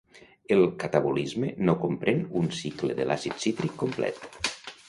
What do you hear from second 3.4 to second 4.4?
cítric complet.